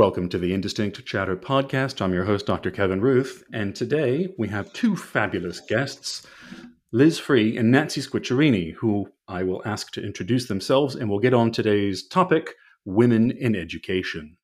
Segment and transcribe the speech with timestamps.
[0.00, 2.00] Welcome to the Indistinct Chatter podcast.
[2.00, 2.70] I'm your host, Dr.
[2.70, 6.26] Kevin Ruth, and today we have two fabulous guests,
[6.90, 11.34] Liz Free and Nancy Squicciarini, who I will ask to introduce themselves, and we'll get
[11.34, 12.54] on today's topic
[12.86, 14.38] women in education.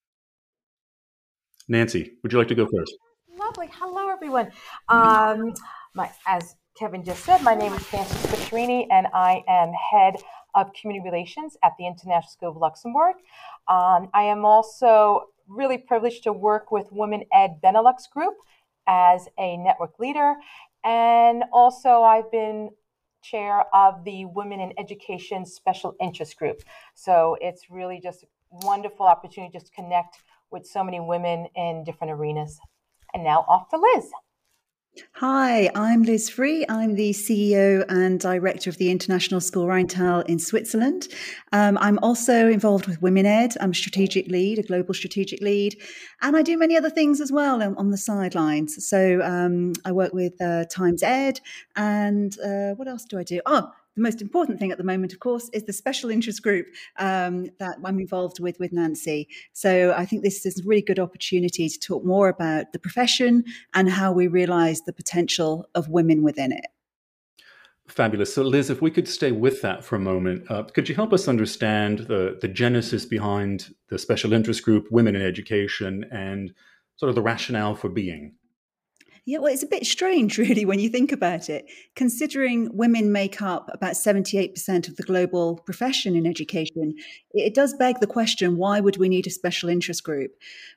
[1.68, 2.94] Nancy, would you like to go first?
[3.38, 3.70] Lovely.
[3.72, 4.50] Hello, everyone.
[4.90, 5.54] Um,
[5.94, 10.16] my, as Kevin just said, my name is Nancy Squicciarini, and I am head
[10.54, 13.14] of community relations at the International School of Luxembourg.
[13.68, 18.34] Um, I am also really privileged to work with Women Ed Benelux Group
[18.86, 20.34] as a network leader.
[20.84, 22.70] And also, I've been
[23.22, 26.62] chair of the Women in Education Special Interest Group.
[26.94, 30.18] So it's really just a wonderful opportunity to just connect
[30.50, 32.60] with so many women in different arenas.
[33.12, 34.10] And now off to Liz.
[35.14, 36.64] Hi, I'm Liz Free.
[36.68, 41.08] I'm the CEO and director of the International School Rheintal in Switzerland.
[41.52, 43.54] Um, I'm also involved with Women Ed.
[43.60, 45.76] I'm a strategic lead, a global strategic lead,
[46.22, 48.86] and I do many other things as well on, on the sidelines.
[48.86, 51.40] So um, I work with uh, Times Ed,
[51.76, 53.40] and uh, what else do I do?
[53.46, 56.66] Oh, the most important thing at the moment, of course, is the special interest group
[56.98, 59.28] um, that I'm involved with with Nancy.
[59.52, 63.44] So I think this is a really good opportunity to talk more about the profession
[63.74, 66.66] and how we realise the potential of women within it.
[67.88, 68.34] Fabulous.
[68.34, 71.12] So, Liz, if we could stay with that for a moment, uh, could you help
[71.12, 76.52] us understand the, the genesis behind the special interest group, Women in Education, and
[76.96, 78.34] sort of the rationale for being?
[79.28, 83.42] Yeah, well, it's a bit strange, really, when you think about it, considering women make
[83.42, 86.94] up about 78% of the global profession in education.
[87.32, 90.30] It does beg the question why would we need a special interest group?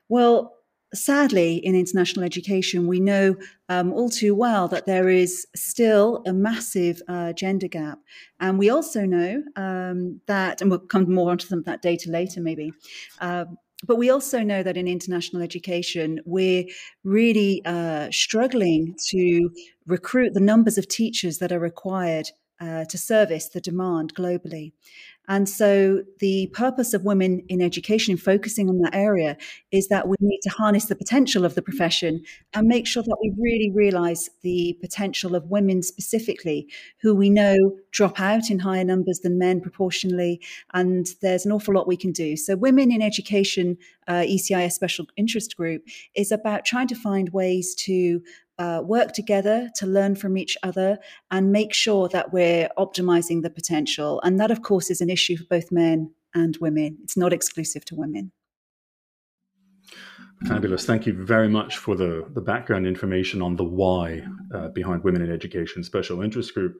[0.08, 0.56] Well,
[0.92, 3.36] sadly, in international education, we know
[3.68, 8.00] um, all too well that there is still a massive uh, gender gap.
[8.40, 12.10] And we also know um, that, and we'll come more onto some of that data
[12.10, 12.72] later, maybe.
[13.20, 13.44] Uh,
[13.86, 16.64] but we also know that in international education, we're
[17.04, 19.50] really uh, struggling to
[19.86, 22.28] recruit the numbers of teachers that are required
[22.60, 24.72] uh, to service the demand globally.
[25.28, 29.36] And so, the purpose of women in education, focusing on that area,
[29.70, 32.22] is that we need to harness the potential of the profession
[32.52, 36.68] and make sure that we really realize the potential of women specifically,
[37.00, 37.56] who we know
[37.92, 40.40] drop out in higher numbers than men proportionally.
[40.74, 42.36] And there's an awful lot we can do.
[42.36, 47.74] So, Women in Education, uh, ECIS Special Interest Group, is about trying to find ways
[47.86, 48.20] to
[48.60, 50.98] uh, work together to learn from each other
[51.30, 54.20] and make sure that we're optimizing the potential.
[54.22, 56.98] And that, of course, is an issue for both men and women.
[57.02, 58.32] It's not exclusive to women.
[60.46, 60.84] Fabulous.
[60.84, 64.22] Thank you very much for the, the background information on the why
[64.54, 66.76] uh, behind Women in Education Special Interest Group.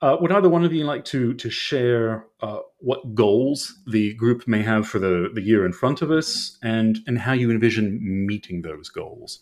[0.00, 4.46] Uh, would either one of you like to to share uh, what goals the group
[4.46, 7.98] may have for the, the year in front of us and, and how you envision
[8.26, 9.40] meeting those goals?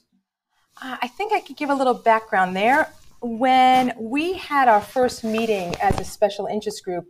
[0.80, 2.92] Uh, I think I could give a little background there.
[3.20, 7.08] When we had our first meeting as a special interest group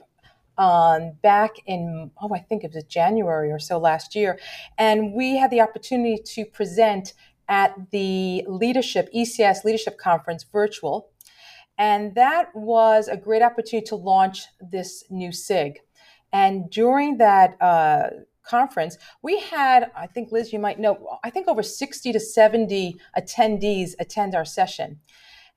[0.57, 4.39] um, back in, oh, I think it was January or so last year,
[4.79, 7.13] and we had the opportunity to present
[7.49, 11.11] at the leadership, ECS Leadership Conference virtual.
[11.79, 15.81] And that was a great opportunity to launch this new SIG.
[16.33, 18.11] And during that uh,
[18.47, 22.97] conference, we had, I think, Liz, you might know, I think over 60 to 70
[23.19, 25.01] attendees attend our session.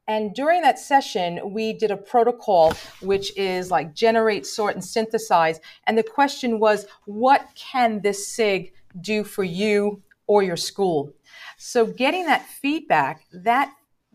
[0.08, 5.60] And during that session, we did a protocol which is like generate, sort, and synthesize.
[5.86, 11.14] And the question was, what can this SIG do for you or your school?
[11.58, 13.72] So getting that feedback, that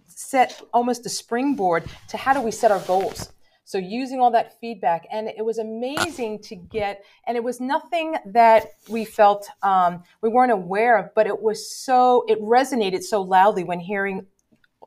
[0.08, 3.30] set almost a springboard to how do we set our goals?
[3.64, 8.16] So using all that feedback, and it was amazing to get, and it was nothing
[8.26, 13.22] that we felt um, we weren't aware of, but it was so it resonated so
[13.22, 14.26] loudly when hearing,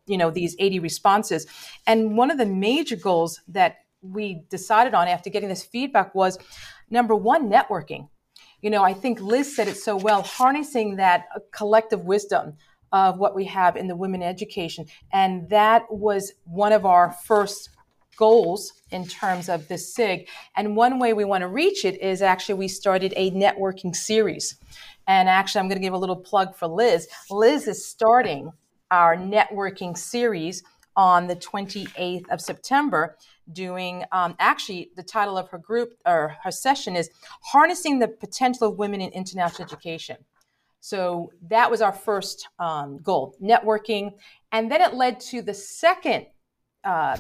[0.05, 1.47] you know, these 80 responses.
[1.87, 6.37] And one of the major goals that we decided on after getting this feedback was
[6.89, 8.09] number one, networking.
[8.61, 12.53] You know, I think Liz said it so well, harnessing that collective wisdom
[12.91, 14.85] of what we have in the women education.
[15.11, 17.69] And that was one of our first
[18.17, 20.27] goals in terms of this SIG.
[20.55, 24.55] And one way we want to reach it is actually we started a networking series.
[25.07, 27.07] And actually, I'm going to give a little plug for Liz.
[27.31, 28.51] Liz is starting
[28.91, 30.63] our networking series
[30.97, 33.15] on the 28th of September,
[33.53, 37.09] doing um, actually the title of her group or her session is
[37.43, 40.17] Harnessing the Potential of Women in International Education.
[40.79, 44.13] So that was our first um, goal, networking.
[44.51, 46.25] And then it led to the second
[46.83, 47.17] uh,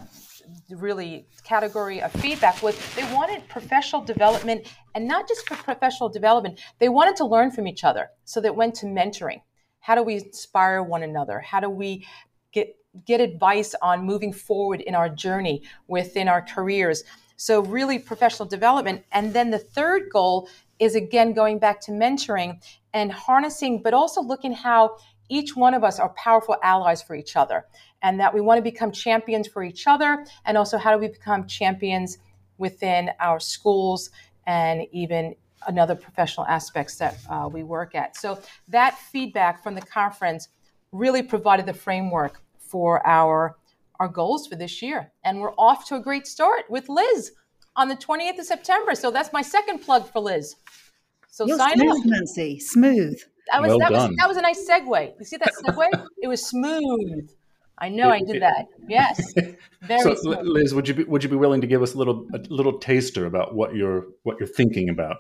[0.69, 6.59] really category of feedback was they wanted professional development and not just for professional development
[6.79, 8.09] they wanted to learn from each other.
[8.25, 9.41] So that went to mentoring.
[9.79, 11.39] How do we inspire one another?
[11.39, 12.05] How do we
[12.51, 17.03] get get advice on moving forward in our journey within our careers?
[17.37, 19.03] So really professional development.
[19.11, 20.49] And then the third goal
[20.79, 22.61] is again going back to mentoring
[22.93, 24.97] and harnessing but also looking how
[25.29, 27.65] each one of us are powerful allies for each other
[28.01, 31.07] and that we want to become champions for each other and also how do we
[31.07, 32.17] become champions
[32.57, 34.09] within our schools
[34.45, 35.35] and even
[35.67, 38.15] another professional aspects that uh, we work at.
[38.15, 38.39] So
[38.69, 40.49] that feedback from the conference
[40.91, 43.57] really provided the framework for our
[43.99, 45.11] our goals for this year.
[45.23, 47.31] And we're off to a great start with liz
[47.75, 48.93] on the 20th of september.
[48.93, 50.55] So that's my second plug for liz.
[51.29, 52.59] So You're sign smooth, up Nancy.
[52.59, 53.19] Smooth.
[53.51, 54.09] that was Well that done.
[54.09, 55.13] was that was a nice segue.
[55.19, 56.07] You see that segue?
[56.21, 57.29] It was smooth
[57.79, 58.65] I know I did that.
[58.87, 59.33] Yes,
[59.81, 60.39] very So, smooth.
[60.41, 62.79] Liz, would you be, would you be willing to give us a little a little
[62.79, 65.17] taster about what you're what you're thinking about?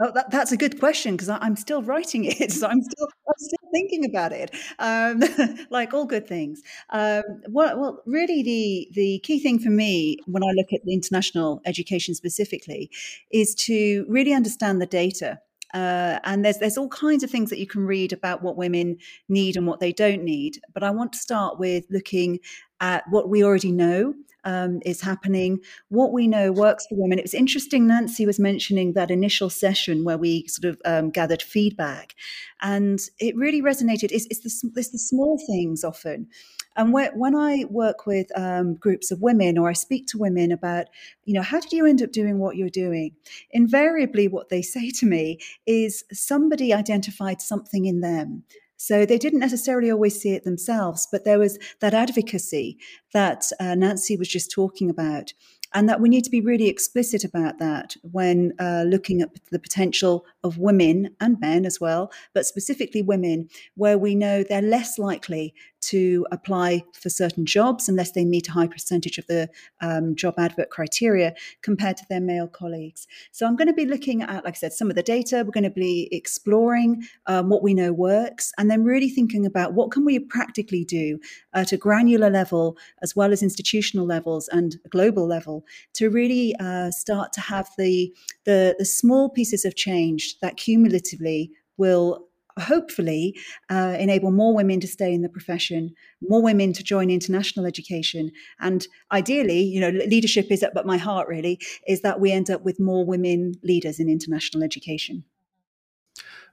[0.00, 3.34] Oh, that, that's a good question because I'm still writing it, so I'm still I'm
[3.38, 4.54] still thinking about it.
[4.78, 5.22] Um,
[5.70, 6.62] like all good things.
[6.90, 10.94] Um, well, well, really, the the key thing for me when I look at the
[10.94, 12.90] international education specifically
[13.30, 15.40] is to really understand the data.
[15.74, 18.96] Uh, and there's there's all kinds of things that you can read about what women
[19.28, 20.60] need and what they don't need.
[20.72, 22.40] But I want to start with looking
[22.80, 27.18] at what we already know um, is happening, what we know works for women.
[27.18, 31.42] It was interesting, Nancy was mentioning that initial session where we sort of um, gathered
[31.42, 32.14] feedback,
[32.62, 34.10] and it really resonated.
[34.10, 36.28] It's, it's, the, it's the small things often.
[36.76, 40.86] And when, I work with um, groups of women or I speak to women about,
[41.24, 43.12] you know, how did you end up doing what you're doing?
[43.50, 48.44] Invariably, what they say to me is somebody identified something in them.
[48.78, 52.78] So they didn't necessarily always see it themselves, but there was that advocacy
[53.12, 55.32] that uh, Nancy was just talking about.
[55.74, 59.58] And that we need to be really explicit about that when uh, looking at the
[59.58, 64.98] potential of women and men as well, but specifically women, where we know they're less
[64.98, 69.48] likely to apply for certain jobs unless they meet a high percentage of the
[69.80, 73.06] um, job advert criteria compared to their male colleagues.
[73.32, 75.42] So I'm going to be looking at, like I said, some of the data.
[75.44, 79.74] We're going to be exploring um, what we know works, and then really thinking about
[79.74, 81.18] what can we practically do
[81.54, 85.64] at a granular level as well as institutional levels and global level
[85.94, 88.12] to really uh, start to have the,
[88.44, 92.27] the the small pieces of change that cumulatively will
[92.60, 93.36] hopefully
[93.70, 98.30] uh, enable more women to stay in the profession, more women to join international education,
[98.60, 101.28] and ideally, you know, leadership is up at my heart.
[101.28, 105.24] Really, is that we end up with more women leaders in international education.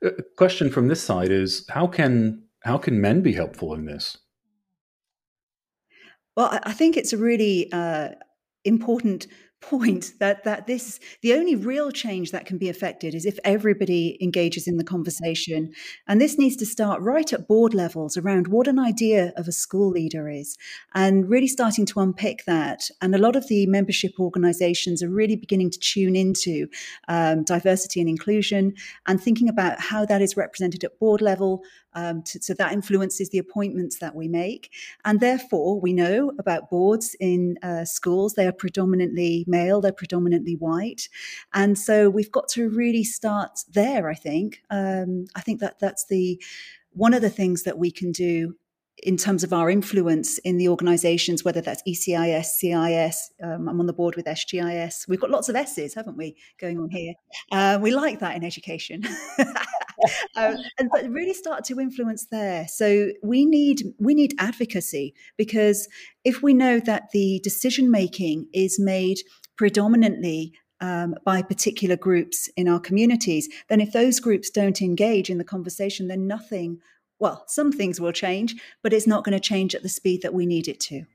[0.03, 4.17] A question from this side is how can how can men be helpful in this?
[6.35, 8.09] Well, I think it's a really uh,
[8.65, 9.27] important
[9.61, 14.17] point that that this the only real change that can be affected is if everybody
[14.21, 15.73] engages in the conversation.
[16.07, 19.51] And this needs to start right at board levels around what an idea of a
[19.51, 20.57] school leader is
[20.93, 22.89] and really starting to unpick that.
[23.01, 26.67] And a lot of the membership organizations are really beginning to tune into
[27.07, 28.73] um, diversity and inclusion
[29.07, 31.63] and thinking about how that is represented at board level
[31.95, 34.71] um, to, so that influences the appointments that we make
[35.03, 40.55] and therefore we know about boards in uh, schools they are predominantly male, they're predominantly
[40.55, 41.09] white.
[41.53, 44.61] And so we've got to really start there, I think.
[44.69, 46.41] Um, I think that that's the
[46.91, 48.55] one of the things that we can do
[49.03, 53.87] in terms of our influence in the organizations, whether that's ECIS, CIS, um, I'm on
[53.87, 55.07] the board with SGIS.
[55.07, 57.13] We've got lots of S's, haven't we, going on here?
[57.51, 59.03] Uh, we like that in education.
[60.35, 62.67] um, and but really start to influence there.
[62.67, 65.87] So we need we need advocacy because
[66.23, 69.19] if we know that the decision making is made
[69.57, 75.37] predominantly um, by particular groups in our communities, then if those groups don't engage in
[75.37, 76.79] the conversation, then nothing
[77.19, 80.33] well, some things will change, but it's not going to change at the speed that
[80.33, 81.05] we need it to.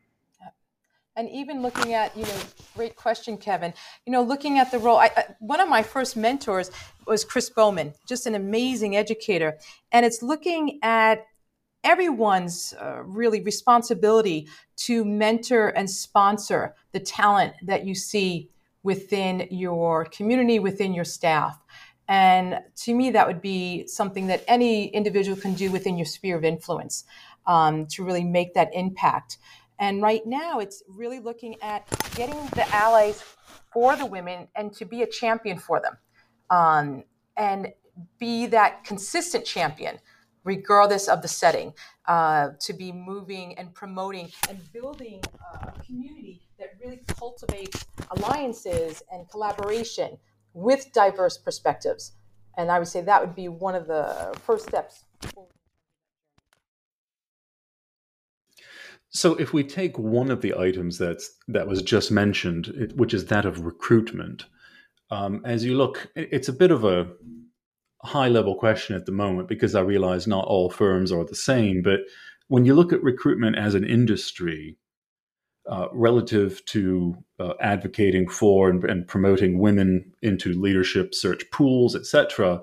[1.16, 2.40] And even looking at, you know,
[2.76, 3.74] great question, Kevin.
[4.06, 6.70] You know, looking at the role, I, I, one of my first mentors
[7.06, 9.58] was Chris Bowman, just an amazing educator.
[9.90, 11.26] And it's looking at
[11.82, 18.50] everyone's uh, really responsibility to mentor and sponsor the talent that you see
[18.82, 21.58] within your community, within your staff.
[22.08, 26.36] And to me, that would be something that any individual can do within your sphere
[26.36, 27.04] of influence
[27.46, 29.38] um, to really make that impact.
[29.80, 33.24] And right now, it's really looking at getting the allies
[33.72, 35.96] for the women and to be a champion for them
[36.50, 37.04] um,
[37.36, 37.72] and
[38.18, 39.98] be that consistent champion
[40.44, 41.72] regardless of the setting,
[42.06, 45.20] uh, to be moving and promoting and building
[45.54, 50.18] a community that really cultivates alliances and collaboration
[50.54, 52.12] with diverse perspectives.
[52.56, 55.04] And I would say that would be one of the first steps.
[59.10, 63.26] So, if we take one of the items that's that was just mentioned, which is
[63.26, 64.44] that of recruitment,
[65.10, 67.08] um, as you look, it's a bit of a
[68.02, 71.82] high level question at the moment because I realize not all firms are the same.
[71.82, 72.00] But
[72.48, 74.76] when you look at recruitment as an industry,
[75.68, 82.62] uh, relative to uh, advocating for and, and, promoting women into leadership search pools, etc.,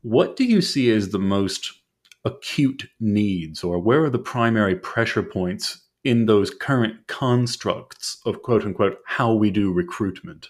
[0.00, 1.81] what do you see as the most
[2.24, 8.64] acute needs, or where are the primary pressure points in those current constructs of quote
[8.64, 10.48] unquote how we do recruitment?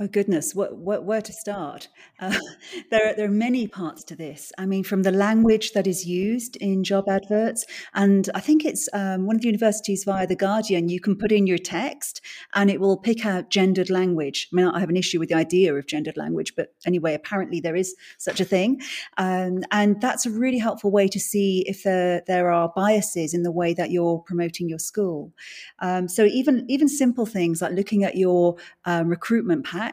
[0.00, 1.86] Oh goodness, what, what, where to start?
[2.18, 2.36] Uh,
[2.90, 4.50] there, are, there are many parts to this.
[4.58, 8.88] I mean, from the language that is used in job adverts, and I think it's
[8.92, 10.88] um, one of the universities via the Guardian.
[10.88, 12.22] You can put in your text,
[12.54, 14.48] and it will pick out gendered language.
[14.52, 17.60] I mean, I have an issue with the idea of gendered language, but anyway, apparently
[17.60, 18.80] there is such a thing,
[19.16, 23.44] um, and that's a really helpful way to see if there there are biases in
[23.44, 25.32] the way that you're promoting your school.
[25.78, 29.83] Um, so even even simple things like looking at your um, recruitment pack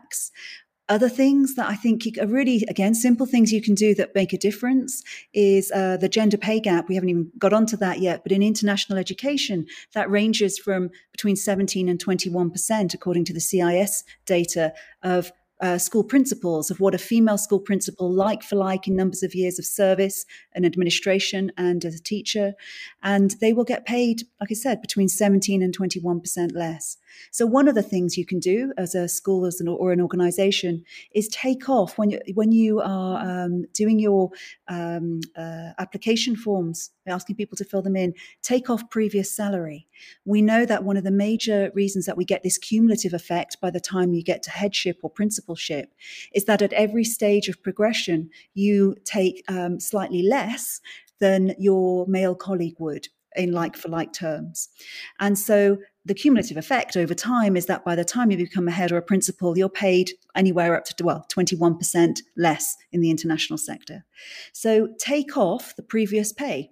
[0.92, 4.34] other things that I think are really, again, simple things you can do that make
[4.34, 6.90] a difference is uh, the gender pay gap.
[6.90, 11.38] We haven't even got onto that yet, but in international education, that ranges from between
[11.38, 15.32] 17 and 21%, according to the CIS data, of
[15.62, 19.36] uh, school principals of what a female school principal like for like in numbers of
[19.36, 22.54] years of service and administration and as a teacher.
[23.04, 26.98] And they will get paid like i said between 17 and 21% less.
[27.32, 30.02] So one of the things you can do as a school as an, or an
[30.02, 34.32] organization is take off when you when you are um, doing your
[34.68, 39.88] um, uh, application forms asking people to fill them in take off previous salary
[40.26, 43.70] we know that one of the major reasons that we get this cumulative effect by
[43.70, 45.94] the time you get to headship or principalship
[46.34, 50.82] is that at every stage of progression you take um, slightly less
[51.20, 54.70] than your male colleague would in like for like terms.
[55.20, 58.72] And so the cumulative effect over time is that by the time you become a
[58.72, 63.58] head or a principal, you're paid anywhere up to, well, 21% less in the international
[63.58, 64.04] sector.
[64.52, 66.72] So take off the previous pay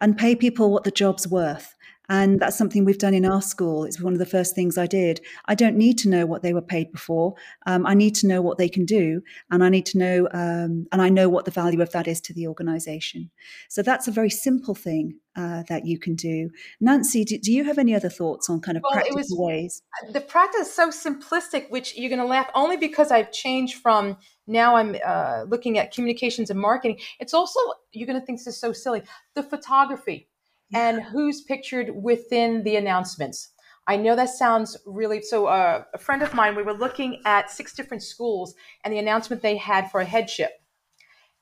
[0.00, 1.74] and pay people what the job's worth.
[2.12, 3.84] And that's something we've done in our school.
[3.84, 5.22] It's one of the first things I did.
[5.46, 7.36] I don't need to know what they were paid before.
[7.64, 9.22] Um, I need to know what they can do.
[9.50, 12.20] And I need to know, um, and I know what the value of that is
[12.22, 13.30] to the organization.
[13.70, 16.50] So that's a very simple thing uh, that you can do.
[16.82, 19.82] Nancy, do, do, you have any other thoughts on kind of well, practical was, ways?
[20.12, 24.18] The practice is so simplistic, which you're going to laugh only because I've changed from
[24.46, 26.98] now I'm uh, looking at communications and marketing.
[27.20, 27.58] It's also,
[27.92, 29.02] you're going to think this is so silly,
[29.34, 30.28] the photography
[30.72, 33.48] and who's pictured within the announcements.
[33.86, 35.46] I know that sounds really so.
[35.46, 39.42] Uh, a friend of mine, we were looking at six different schools and the announcement
[39.42, 40.52] they had for a headship,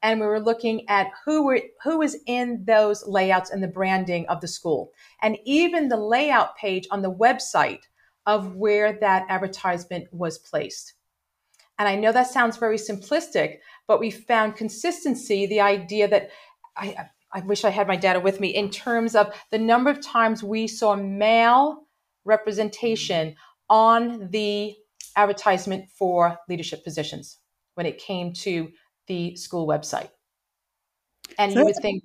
[0.03, 4.27] and we were looking at who were who was in those layouts and the branding
[4.29, 7.83] of the school, and even the layout page on the website
[8.25, 10.95] of where that advertisement was placed.
[11.79, 15.47] And I know that sounds very simplistic, but we found consistency.
[15.47, 16.31] The idea that
[16.77, 20.01] I, I wish I had my data with me in terms of the number of
[20.01, 21.87] times we saw male
[22.25, 23.37] representation
[23.69, 24.75] on the
[25.17, 27.39] advertisement for leadership positions
[27.75, 28.71] when it came to
[29.07, 30.11] the school website.
[31.39, 32.03] And you would think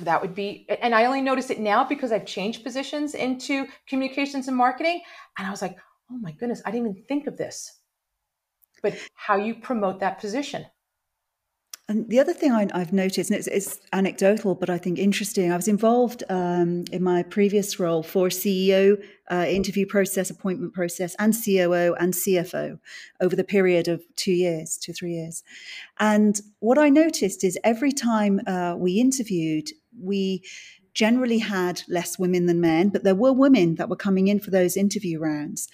[0.00, 4.48] that would be, and I only noticed it now because I've changed positions into communications
[4.48, 5.00] and marketing.
[5.38, 5.76] And I was like,
[6.10, 7.80] oh my goodness, I didn't even think of this.
[8.82, 10.66] But how you promote that position.
[11.88, 15.52] And the other thing I, have noticed, and it's, it's, anecdotal, but I think interesting,
[15.52, 19.00] I was involved um, in my previous role for CEO
[19.30, 22.80] uh, interview process, appointment process, and COO and CFO
[23.20, 25.44] over the period of two years, two, three years.
[26.00, 30.42] And what I noticed is every time uh, we interviewed, we
[30.92, 34.50] generally had less women than men, but there were women that were coming in for
[34.50, 35.68] those interview rounds.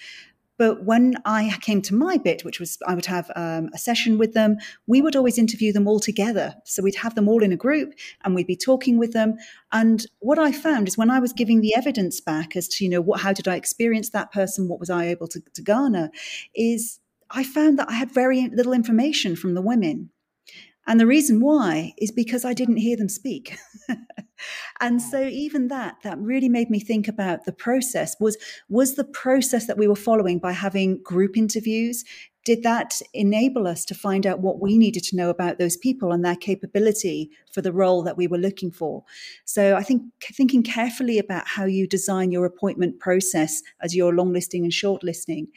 [0.57, 4.17] But when I came to my bit, which was I would have um, a session
[4.17, 4.57] with them,
[4.87, 6.55] we would always interview them all together.
[6.65, 7.93] So we'd have them all in a group
[8.23, 9.35] and we'd be talking with them.
[9.71, 12.89] And what I found is when I was giving the evidence back as to, you
[12.89, 14.67] know, what, how did I experience that person?
[14.67, 16.11] What was I able to, to garner?
[16.53, 16.99] Is
[17.35, 20.11] I found that I had very little information from the women.
[20.85, 23.57] And the reason why is because I didn't hear them speak.
[24.81, 28.37] and so even that that really made me think about the process was
[28.69, 32.03] was the process that we were following by having group interviews
[32.45, 36.11] did that enable us to find out what we needed to know about those people
[36.11, 39.03] and their capability for the role that we were looking for?
[39.45, 44.63] So I think thinking carefully about how you design your appointment process as you're longlisting
[44.63, 45.47] and shortlisting,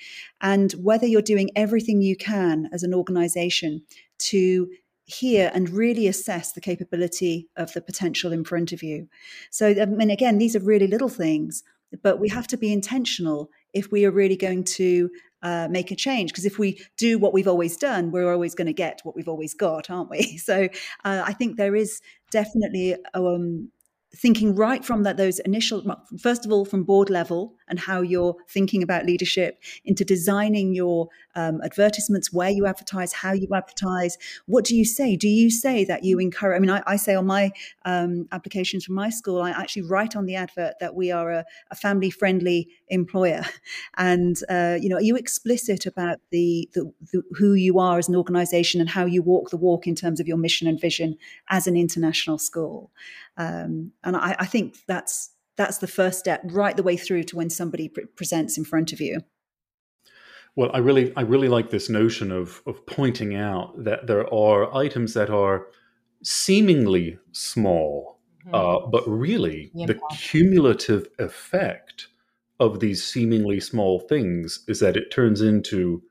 [0.40, 3.83] and whether you're doing everything you can as an organization
[4.18, 4.68] to
[5.07, 9.09] hear and really assess the capability of the potential in front of you.
[9.51, 11.63] So, I mean, again, these are really little things,
[12.03, 15.11] but we have to be intentional if we are really going to
[15.43, 16.33] uh, make a change.
[16.33, 19.29] Because if we do what we've always done, we're always going to get what we've
[19.29, 20.39] always got, aren't we?
[20.47, 20.65] So
[21.05, 23.71] uh, I think there is definitely um,
[24.15, 25.85] thinking right from that those initial
[26.21, 31.08] first of all from board level and how you're thinking about leadership into designing your
[31.35, 34.16] um, advertisements where you advertise how you advertise.
[34.46, 35.16] What do you say?
[35.16, 37.50] Do you say that you encourage i mean i, I say on my
[37.85, 41.44] um, applications from my school i actually write on the advert that we are a,
[41.70, 43.42] a family friendly employer.
[43.99, 48.08] And uh, you know are you explicit about the, the, the who you are as
[48.08, 51.16] an organization and how you walk the walk in terms of your mission and vision
[51.49, 52.90] as an international school?
[53.37, 57.37] Um, and I, I, think that's that's the first step, right the way through to
[57.37, 59.21] when somebody pre- presents in front of you.
[60.55, 64.75] Well, I really I really like this notion of of pointing out that there are
[64.75, 65.67] items that are
[66.23, 68.55] seemingly small, mm-hmm.
[68.55, 69.87] uh, but really yeah.
[69.87, 72.09] the cumulative effect
[72.59, 76.03] of these seemingly small things is that it turns into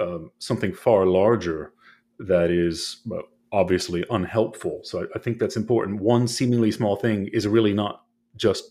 [0.00, 1.72] um, something far larger
[2.18, 3.06] that is
[3.52, 4.80] obviously unhelpful.
[4.82, 6.00] So I, I, think that's important.
[6.00, 8.02] One seemingly small thing is really not
[8.38, 8.64] just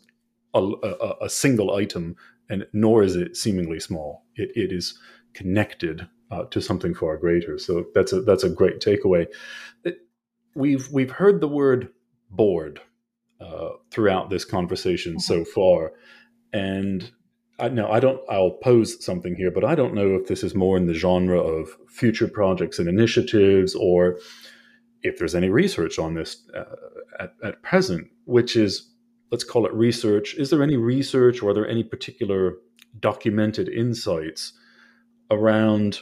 [0.54, 2.16] a, a, a single item,
[2.50, 4.24] and nor is it seemingly small.
[4.36, 4.98] It, it is
[5.34, 7.60] connected uh, to something far greater.
[7.60, 9.28] So that's a that's a great takeaway.
[9.84, 10.00] It,
[10.56, 11.90] we've we've heard the word
[12.30, 12.82] board
[13.40, 15.20] uh, throughout this conversation mm-hmm.
[15.20, 15.92] so far,
[16.52, 17.12] and
[17.60, 18.22] I know I don't.
[18.30, 21.40] I'll pose something here, but I don't know if this is more in the genre
[21.40, 24.20] of future projects and initiatives, or
[25.04, 26.64] if there's any research on this uh,
[27.20, 28.90] at, at present, which is,
[29.32, 30.36] let's call it research.
[30.36, 32.58] Is there any research or are there any particular
[33.00, 34.54] documented insights
[35.30, 36.00] around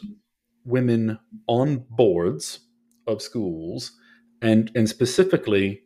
[0.63, 2.59] women on boards
[3.07, 3.91] of schools
[4.41, 5.81] and, and specifically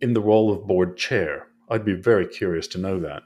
[0.00, 1.48] in the role of board chair?
[1.70, 3.22] I'd be very curious to know that.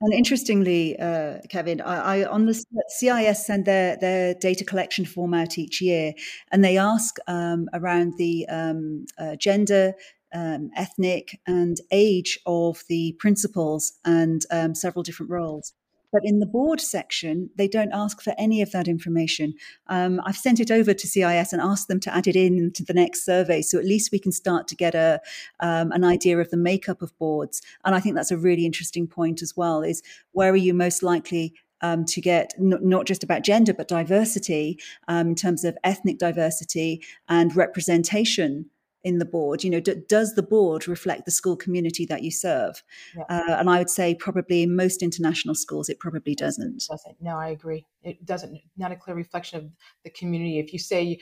[0.00, 2.54] And interestingly, uh, Kevin, I, I, on the
[2.88, 6.12] CIS send their their data collection form out each year,
[6.52, 9.94] and they ask um, around the um, uh, gender,
[10.32, 15.72] um, ethnic, and age of the principals and um, several different roles.
[16.12, 19.54] But in the board section, they don't ask for any of that information.
[19.88, 22.84] Um, I've sent it over to CIS and asked them to add it in to
[22.84, 25.20] the next survey, so at least we can start to get a
[25.60, 27.60] um, an idea of the makeup of boards.
[27.84, 29.82] And I think that's a really interesting point as well.
[29.82, 33.86] Is where are you most likely um, to get n- not just about gender but
[33.86, 38.70] diversity um, in terms of ethnic diversity and representation
[39.04, 42.30] in the board you know d- does the board reflect the school community that you
[42.30, 42.82] serve?
[43.16, 43.24] Yeah.
[43.28, 46.84] uh, and i would say probably in most international schools it probably doesn't.
[46.88, 47.16] doesn't.
[47.20, 47.86] No i agree.
[48.02, 49.70] It doesn't not a clear reflection of
[50.04, 50.58] the community.
[50.58, 51.18] If you say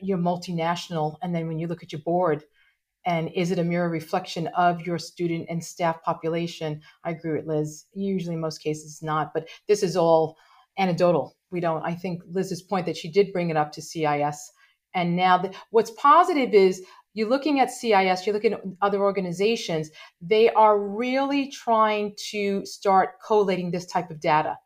[0.00, 2.44] you're multinational and then when you look at your board
[3.06, 6.82] and is it a mirror reflection of your student and staff population?
[7.04, 7.86] I agree with liz.
[7.94, 10.36] Usually in most cases not but this is all
[10.78, 11.36] anecdotal.
[11.50, 14.52] We don't i think liz's point that she did bring it up to cis
[14.94, 16.84] and now the, what's positive is
[17.20, 19.90] you're looking at CIS, you're looking at other organizations,
[20.22, 24.56] they are really trying to start collating this type of data.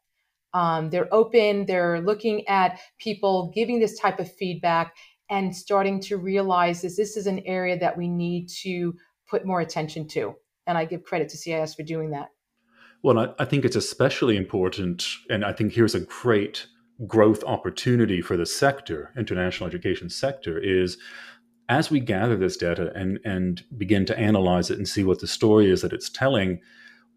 [0.55, 4.95] Um, they're open, they're looking at people giving this type of feedback
[5.29, 8.95] and starting to realize that this is an area that we need to
[9.29, 10.37] put more attention to.
[10.69, 12.29] And I give credit to CIS for doing that.
[13.03, 16.69] Well, I, I think it's especially important, and I think here's a great
[17.09, 20.97] growth opportunity for the sector, international education sector, is
[21.68, 25.27] as we gather this data and, and begin to analyze it and see what the
[25.27, 26.61] story is that it's telling,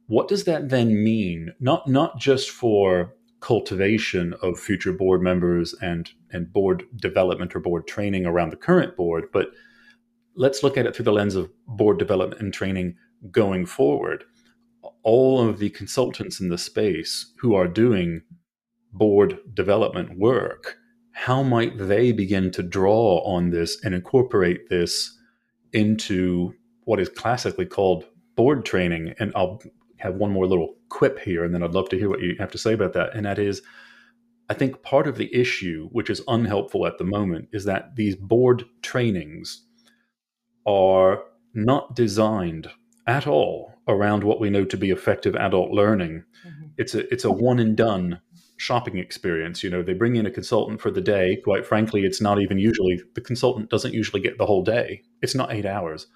[0.07, 1.53] what does that then mean?
[1.60, 7.88] Not not just for cultivation of future board members and and board development or board
[7.88, 9.49] training around the current board, but
[10.36, 12.95] let's look at it through the lens of board development and training
[13.31, 14.23] going forward.
[15.03, 18.21] All of the consultants in the space who are doing
[18.93, 20.77] board development work
[21.17, 25.17] how might they begin to draw on this and incorporate this
[25.73, 26.53] into
[26.84, 29.15] what is classically called board training?
[29.17, 29.60] And I'll
[29.97, 32.51] have one more little quip here, and then I'd love to hear what you have
[32.51, 33.15] to say about that.
[33.15, 33.63] And that is,
[34.47, 38.15] I think part of the issue, which is unhelpful at the moment, is that these
[38.15, 39.65] board trainings
[40.67, 41.23] are
[41.56, 42.69] not designed
[43.08, 46.23] at all around what we know to be effective adult learning.
[46.45, 46.67] Mm-hmm.
[46.77, 48.21] It's a it's a one and done
[48.58, 49.63] shopping experience.
[49.63, 51.38] You know, they bring in a consultant for the day.
[51.43, 55.04] Quite frankly, it's not even usually the consultant doesn't usually get the whole day.
[55.22, 56.08] It's not eight hours.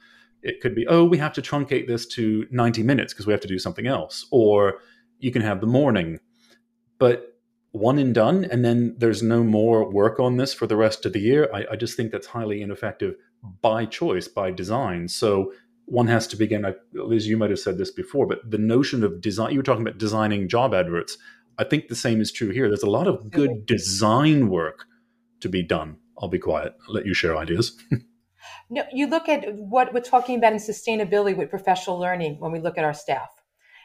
[0.41, 3.41] It could be, oh, we have to truncate this to 90 minutes because we have
[3.41, 4.25] to do something else.
[4.31, 4.79] Or
[5.19, 6.19] you can have the morning.
[6.97, 7.37] But
[7.71, 11.13] one and done, and then there's no more work on this for the rest of
[11.13, 11.49] the year.
[11.53, 13.15] I, I just think that's highly ineffective
[13.61, 15.07] by choice, by design.
[15.07, 15.53] So
[15.85, 16.65] one has to begin.
[16.93, 19.51] Liz, you might have said this before, but the notion of design.
[19.51, 21.17] You were talking about designing job adverts.
[21.61, 22.67] I think the same is true here.
[22.67, 24.85] There's a lot of good design work
[25.41, 25.97] to be done.
[26.19, 26.73] I'll be quiet.
[26.87, 27.77] I'll let you share ideas.
[28.71, 32.59] no, you look at what we're talking about in sustainability with professional learning when we
[32.59, 33.29] look at our staff.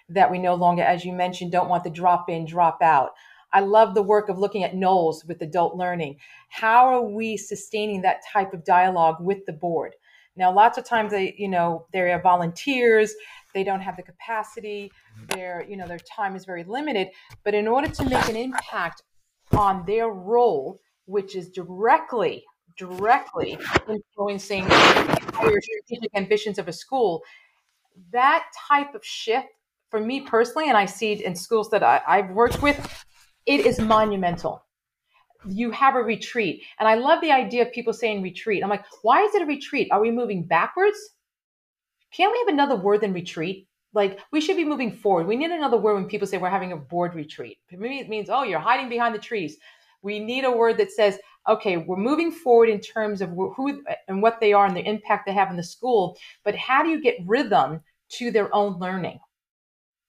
[0.08, 3.10] That we no longer, as you mentioned, don't want the drop in, drop out.
[3.52, 6.16] I love the work of looking at Knowles with adult learning.
[6.48, 9.96] How are we sustaining that type of dialogue with the board?
[10.34, 13.14] Now, lots of times they, you know, they're volunteers,
[13.56, 15.38] they don't have the capacity, mm-hmm.
[15.38, 17.08] their, you know, their time is very limited.
[17.42, 19.02] But in order to make an impact
[19.56, 22.44] on their role, which is directly,
[22.76, 27.22] directly influencing the strategic ambitions of a school,
[28.12, 29.48] that type of shift
[29.90, 33.04] for me personally, and I see it in schools that I, I've worked with,
[33.46, 34.62] it is monumental
[35.48, 36.64] you have a retreat.
[36.80, 38.64] And I love the idea of people saying retreat.
[38.64, 39.86] I'm like, why is it a retreat?
[39.92, 40.98] Are we moving backwards?
[42.16, 43.68] Can't we have another word than retreat?
[43.92, 45.26] Like we should be moving forward.
[45.26, 47.58] We need another word when people say we're having a board retreat.
[47.70, 49.58] Maybe it means, oh, you're hiding behind the trees.
[50.02, 54.22] We need a word that says, okay, we're moving forward in terms of who and
[54.22, 56.16] what they are and the impact they have in the school.
[56.42, 57.80] But how do you get rhythm
[58.12, 59.18] to their own learning?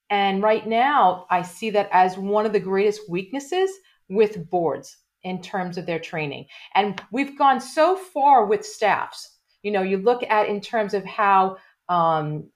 [0.10, 3.70] And right now, I see that as one of the greatest weaknesses
[4.08, 6.46] with boards in terms of their training.
[6.76, 9.38] And we've gone so far with staffs.
[9.63, 11.58] You know, you look at in terms of how
[11.89, 12.50] um,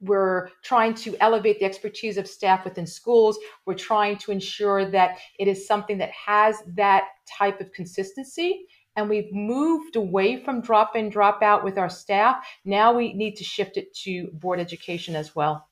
[0.00, 3.38] we're trying to elevate the expertise of staff within schools.
[3.66, 7.04] We're trying to ensure that it is something that has that
[7.38, 8.66] type of consistency.
[8.96, 12.44] And we've moved away from drop in, drop out with our staff.
[12.64, 15.68] Now we need to shift it to board education as well.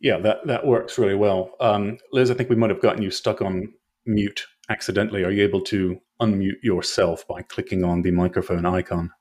[0.00, 1.52] Yeah, that, that works really well.
[1.60, 3.72] Um, Liz, I think we might have gotten you stuck on
[4.06, 5.22] mute accidentally.
[5.22, 9.12] Are you able to unmute yourself by clicking on the microphone icon?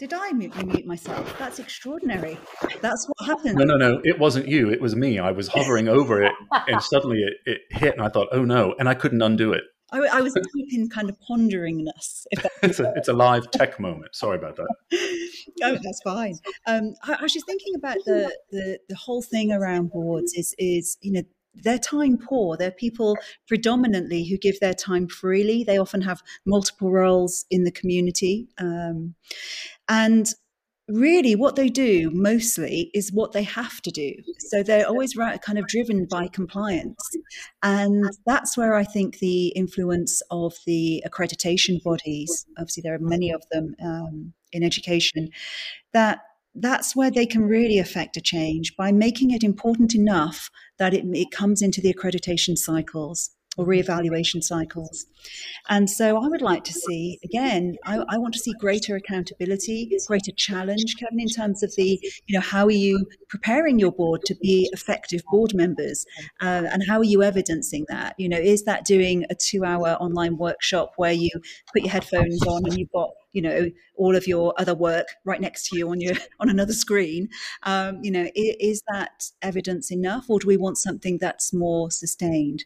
[0.00, 1.38] Did I mute, mute myself?
[1.38, 2.38] That's extraordinary.
[2.80, 3.56] That's what happened.
[3.56, 4.00] No, no, no.
[4.02, 4.70] It wasn't you.
[4.70, 5.18] It was me.
[5.18, 6.32] I was hovering over it
[6.68, 8.74] and suddenly it, it hit and I thought, oh no.
[8.78, 9.62] And I couldn't undo it.
[9.92, 12.24] I, I was deep in kind of ponderingness.
[12.62, 14.14] it's, a, it's a live tech moment.
[14.14, 14.68] Sorry about that.
[15.64, 16.38] oh, that's fine.
[16.66, 20.54] Um, I, I was just thinking about the, the the whole thing around boards is
[20.58, 21.22] is you know
[21.54, 22.56] they're time poor.
[22.56, 23.16] They're people
[23.48, 25.64] predominantly who give their time freely.
[25.64, 28.48] They often have multiple roles in the community.
[28.58, 29.14] Um,
[29.88, 30.32] and
[30.90, 35.40] really what they do mostly is what they have to do so they're always right,
[35.40, 36.98] kind of driven by compliance
[37.62, 43.30] and that's where i think the influence of the accreditation bodies obviously there are many
[43.30, 45.28] of them um, in education
[45.92, 46.20] that
[46.56, 51.04] that's where they can really affect a change by making it important enough that it,
[51.12, 55.06] it comes into the accreditation cycles or reevaluation cycles.
[55.68, 59.90] And so I would like to see, again, I, I, want to see greater accountability,
[60.06, 64.22] greater challenge, Kevin, in terms of the, you know, how are you preparing your board
[64.26, 66.06] to be effective board members?
[66.40, 68.14] Uh, and how are you evidencing that?
[68.18, 71.30] You know, is that doing a two hour online workshop where you
[71.72, 75.40] put your headphones on and you've got you know all of your other work right
[75.40, 77.28] next to you on your on another screen.
[77.62, 81.90] Um, you know is, is, that evidence enough or do we want something that's more
[81.90, 82.64] sustained?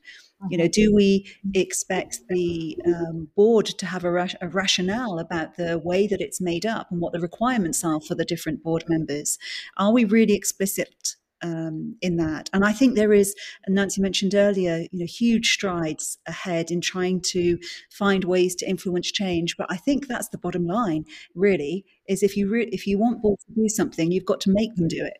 [0.50, 5.56] You know do we expect the um, board to have a, ra- a rationale about
[5.56, 8.84] the way that it's made up and what the requirements are for the different board
[8.88, 9.38] members?
[9.76, 12.48] Are we really explicit um, in that.
[12.52, 13.34] And I think there is,
[13.68, 17.58] Nancy mentioned earlier, you know, huge strides ahead in trying to
[17.90, 19.56] find ways to influence change.
[19.56, 21.04] But I think that's the bottom line,
[21.34, 24.50] really, is if you re- if you want boards to do something, you've got to
[24.50, 25.18] make them do it.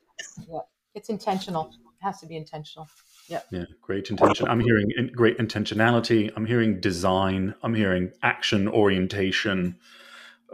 [0.50, 0.60] Yeah,
[0.94, 1.70] it's intentional.
[2.00, 2.88] It has to be intentional.
[3.28, 3.40] Yeah.
[3.50, 3.64] Yeah.
[3.80, 4.48] Great intention.
[4.48, 6.30] I'm hearing great intentionality.
[6.36, 7.54] I'm hearing design.
[7.62, 9.76] I'm hearing action orientation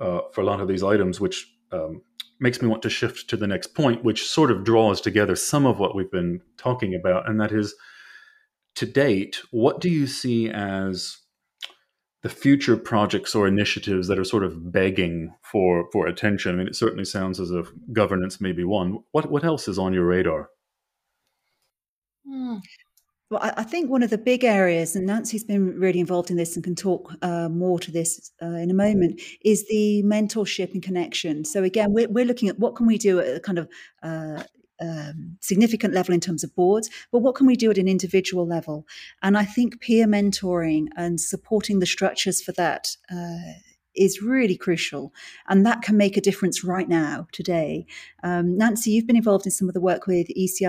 [0.01, 2.03] uh, for a lot of these items, which um,
[2.41, 5.67] makes me want to shift to the next point, which sort of draws together some
[5.67, 7.29] of what we've been talking about.
[7.29, 7.75] And that is
[8.77, 11.19] to date, what do you see as
[12.23, 16.55] the future projects or initiatives that are sort of begging for, for attention?
[16.55, 19.01] I mean, it certainly sounds as if governance may be one.
[19.13, 20.51] What, what else is on your radar?
[22.27, 22.57] Hmm.
[23.31, 26.57] Well, I, think one of the big areas, and Nancy's been really involved in this
[26.57, 30.83] and can talk uh, more to this uh, in a moment, is the mentorship and
[30.83, 31.45] connection.
[31.45, 33.69] So again, we're, we're looking at what can we do at a kind of
[34.03, 34.43] uh,
[34.81, 38.49] um, significant level in terms of boards, but what can we do at an individual
[38.49, 38.85] level?
[39.23, 43.53] And I think peer mentoring and supporting the structures for that uh,
[43.95, 45.13] is really crucial.
[45.49, 47.87] And that can make a difference right now, today.
[48.23, 50.61] Um, Nancy, you've been involved in some of the work with ECIS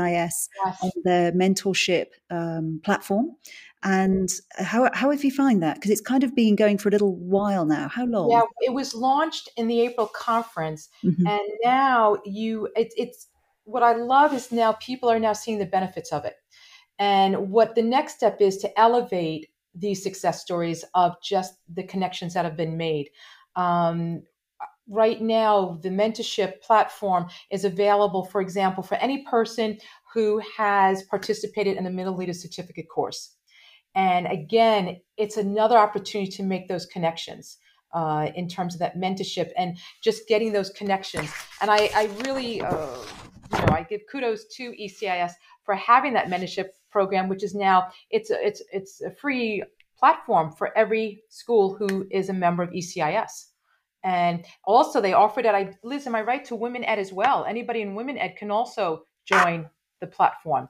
[0.65, 0.77] yes.
[0.81, 3.35] on their mentorship um, platform.
[3.83, 4.29] And
[4.59, 5.75] how, how have you find that?
[5.75, 7.87] Because it's kind of been going for a little while now.
[7.87, 8.29] How long?
[8.29, 10.89] Yeah, it was launched in the April conference.
[11.03, 11.25] Mm-hmm.
[11.25, 13.27] And now you, it, it's,
[13.63, 16.35] what I love is now people are now seeing the benefits of it.
[16.99, 22.33] And what the next step is to elevate these success stories of just the connections
[22.33, 23.09] that have been made.
[23.55, 24.23] Um,
[24.87, 29.77] right now, the mentorship platform is available, for example, for any person
[30.13, 33.35] who has participated in the Middle Leader Certificate course.
[33.95, 37.57] And again, it's another opportunity to make those connections.
[37.93, 41.29] Uh, in terms of that mentorship and just getting those connections.
[41.59, 42.87] And I, I really, uh,
[43.51, 45.33] you know, I give kudos to ECIS
[45.65, 49.63] for having that mentorship program, which is now it's a, it's it's a free
[49.97, 53.47] platform for every school who is a member of ECIS.
[54.03, 55.53] And also, they offered it.
[55.53, 57.45] I Liz, am I right to Women Ed as well?
[57.45, 60.67] Anybody in Women Ed can also join the platform.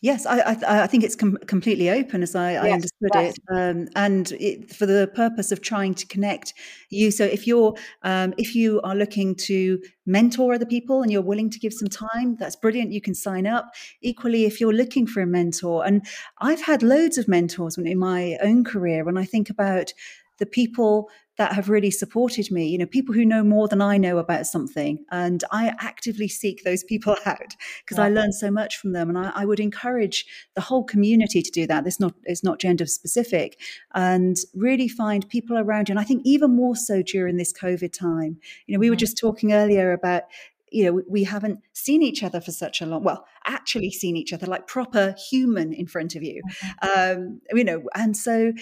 [0.00, 3.34] Yes, I, I, I think it's com- completely open as I, yes, I understood yes.
[3.34, 6.54] it, um, and it, for the purpose of trying to connect
[6.90, 7.10] you.
[7.10, 11.50] So if you're um, if you are looking to mentor other people and you're willing
[11.50, 12.92] to give some time, that's brilliant.
[12.92, 13.74] You can sign up.
[14.02, 16.06] Equally, if you're looking for a mentor, and
[16.38, 19.04] I've had loads of mentors in my own career.
[19.04, 19.92] When I think about
[20.38, 23.98] the people that have really supported me, you know, people who know more than I
[23.98, 25.04] know about something.
[25.10, 28.04] And I actively seek those people out because yeah.
[28.04, 29.08] I learn so much from them.
[29.08, 31.84] And I, I, would encourage the whole community to do that.
[31.84, 33.58] This not it's not gender specific
[33.94, 35.92] and really find people around you.
[35.92, 38.38] And I think even more so during this COVID time.
[38.66, 39.00] You know, we were mm-hmm.
[39.00, 40.24] just talking earlier about
[40.70, 44.32] you know we haven't seen each other for such a long well actually seen each
[44.32, 47.20] other like proper human in front of you mm-hmm.
[47.20, 48.52] um, you know and so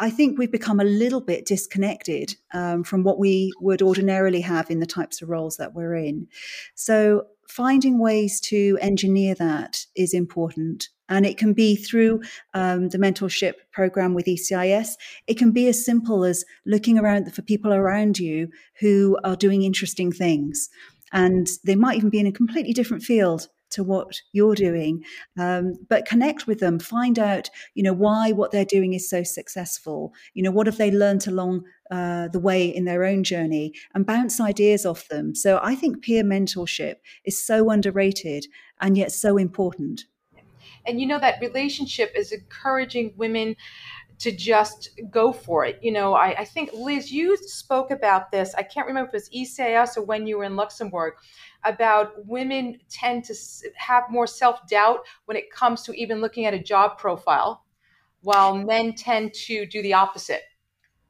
[0.00, 4.70] I think we've become a little bit disconnected um, from what we would ordinarily have
[4.70, 6.26] in the types of roles that we're in.
[6.74, 10.88] So, finding ways to engineer that is important.
[11.08, 12.22] And it can be through
[12.54, 14.92] um, the mentorship program with ECIS.
[15.26, 19.62] It can be as simple as looking around for people around you who are doing
[19.62, 20.70] interesting things.
[21.12, 25.04] And they might even be in a completely different field to what you're doing
[25.38, 29.22] um, but connect with them find out you know why what they're doing is so
[29.22, 30.12] successful.
[30.34, 34.06] You know what have they learnt along uh, the way in their own journey and
[34.06, 35.34] bounce ideas off them.
[35.34, 38.46] So i think peer mentorship is so underrated
[38.80, 40.04] and yet so important.
[40.86, 43.56] And you know that relationship is encouraging women
[44.20, 45.78] to just go for it.
[45.82, 48.54] You know, I, I, think Liz, you spoke about this.
[48.54, 51.14] I can't remember if it was ECIS or when you were in Luxembourg,
[51.64, 53.34] about women tend to
[53.76, 57.64] have more self doubt when it comes to even looking at a job profile,
[58.20, 60.42] while men tend to do the opposite.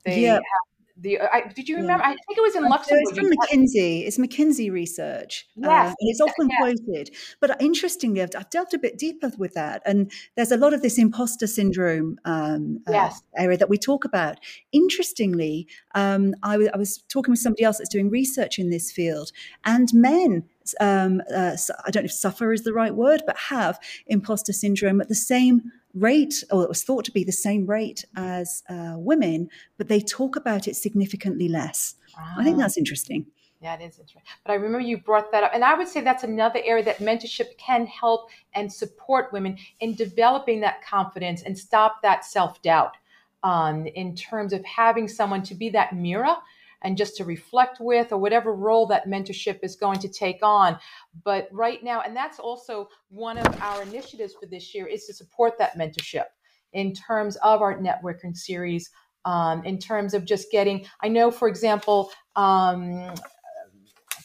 [0.04, 0.34] They yeah.
[0.34, 0.69] have
[1.00, 2.04] the I, did you remember?
[2.04, 2.10] Yeah.
[2.10, 3.04] I think it was in Luxembourg.
[3.08, 4.06] it's from McKinsey.
[4.06, 5.46] It's McKinsey research.
[5.56, 6.58] Uh, yes, uh, and it's often yes.
[6.60, 7.16] quoted.
[7.40, 10.82] But interestingly, I've, I've, delved a bit deeper with that, and there's a lot of
[10.82, 13.22] this imposter syndrome um, uh, yes.
[13.38, 14.38] uh, area that we talk about.
[14.72, 18.92] Interestingly, um, I, w- I was talking with somebody else that's doing research in this
[18.92, 19.32] field,
[19.64, 20.44] and men
[20.78, 25.00] um, uh, I don't know if suffer is the right word, but have imposter syndrome
[25.00, 28.94] at the same rate, or it was thought to be the same rate as uh,
[28.96, 29.48] women,
[29.78, 31.96] but they talk about it significantly less.
[32.38, 32.60] I think ah.
[32.60, 33.26] that's interesting.
[33.60, 34.22] Yeah, it is interesting.
[34.44, 35.50] But I remember you brought that up.
[35.52, 39.94] And I would say that's another area that mentorship can help and support women in
[39.94, 42.96] developing that confidence and stop that self doubt
[43.42, 46.36] um, in terms of having someone to be that mirror
[46.82, 50.78] and just to reflect with or whatever role that mentorship is going to take on.
[51.24, 55.14] But right now and that's also one of our initiatives for this year is to
[55.14, 56.24] support that mentorship
[56.72, 58.90] in terms of our networking series
[59.24, 63.12] um, in terms of just getting i know for example um,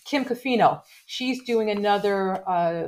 [0.06, 2.88] kim Cofino, she's doing another uh,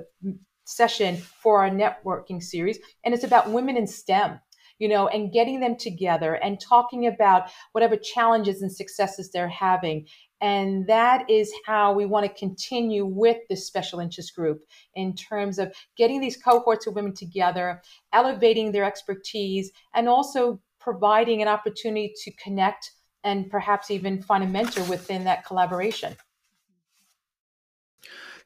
[0.65, 4.39] session for our networking series and it's about women in stem
[4.79, 10.07] you know, and getting them together and talking about whatever challenges and successes they're having.
[10.39, 14.61] And that is how we want to continue with this special interest group
[14.93, 17.81] in terms of getting these cohorts of women together,
[18.13, 22.91] elevating their expertise, and also providing an opportunity to connect
[23.23, 26.15] and perhaps even find a mentor within that collaboration.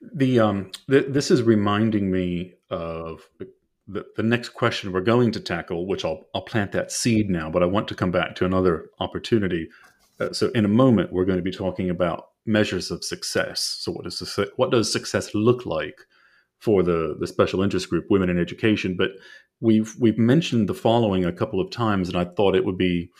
[0.01, 3.29] The um, th- this is reminding me of
[3.91, 7.49] the, the next question we're going to tackle, which I'll, I'll plant that seed now,
[7.49, 9.69] but I want to come back to another opportunity.
[10.19, 13.77] Uh, so, in a moment, we're going to be talking about measures of success.
[13.79, 15.99] So, what, is what does success look like
[16.59, 19.11] for the the special interest group Women in Education, but
[19.59, 23.11] we've we've mentioned the following a couple of times, and I thought it would be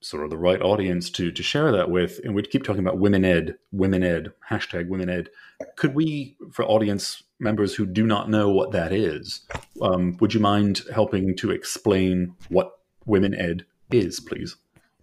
[0.00, 2.20] sort of the right audience to to share that with.
[2.24, 5.30] And we'd keep talking about women ed, women ed, hashtag women ed.
[5.76, 9.40] Could we, for audience members who do not know what that is,
[9.82, 14.56] um, would you mind helping to explain what women ed is, please?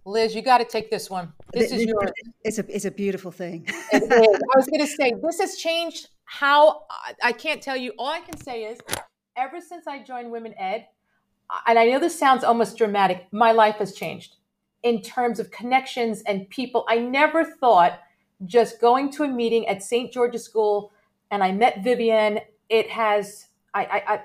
[0.04, 1.32] Liz, you got to take this one.
[1.52, 2.10] This is yours.
[2.44, 3.66] It's a it's a beautiful thing.
[3.92, 3.98] I
[4.54, 6.84] was going to say this has changed how
[7.22, 7.92] I can't tell you.
[7.98, 8.78] All I can say is,
[9.36, 10.86] ever since I joined Women Ed,
[11.66, 14.36] and I know this sounds almost dramatic, my life has changed
[14.86, 16.86] in terms of connections and people.
[16.88, 17.98] I never thought
[18.44, 20.12] just going to a meeting at St.
[20.12, 20.92] George's School
[21.32, 22.38] and I met Vivian.
[22.68, 24.20] It has I, I, I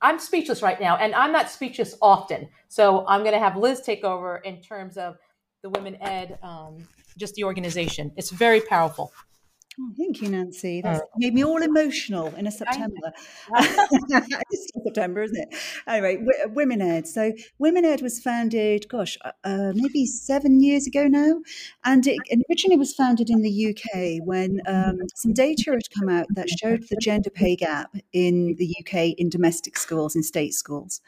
[0.00, 2.48] I'm speechless right now, and I'm not speechless often.
[2.68, 5.16] So I'm going to have Liz take over in terms of
[5.62, 6.78] the Women Ed, um,
[7.16, 8.10] just the organization.
[8.16, 9.12] It's very powerful.
[9.80, 10.82] Oh, thank you, Nancy.
[10.82, 13.12] That's made me all emotional in a September.
[13.54, 15.54] it's September, isn't it?
[15.86, 17.08] Anyway, w- Women Ed.
[17.08, 21.40] So, Women Ed was founded, gosh, uh, uh, maybe seven years ago now.
[21.84, 22.18] And it
[22.50, 26.84] originally was founded in the UK when um, some data had come out that showed
[26.90, 31.00] the gender pay gap in the UK in domestic schools, in state schools.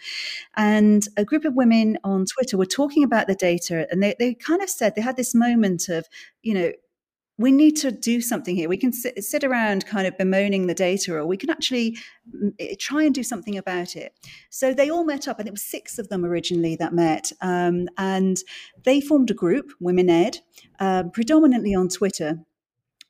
[0.56, 4.32] And a group of women on Twitter were talking about the data, and they, they
[4.32, 6.06] kind of said they had this moment of,
[6.42, 6.72] you know,
[7.36, 8.68] we need to do something here.
[8.68, 11.98] We can sit, sit, around kind of bemoaning the data, or we can actually
[12.34, 14.14] mm, eh, try and do something about it.
[14.50, 17.88] So they all met up, and it was six of them originally that met, um,
[17.98, 18.36] and
[18.84, 20.38] they formed a group, Women Ed,
[20.78, 22.38] uh, predominantly on Twitter.